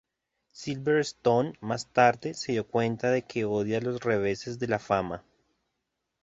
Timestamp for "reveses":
4.01-4.57